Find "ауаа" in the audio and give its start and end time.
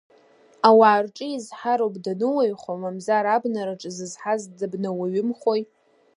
0.67-0.99